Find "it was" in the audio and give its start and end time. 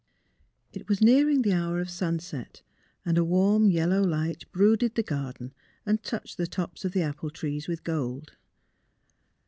0.73-0.99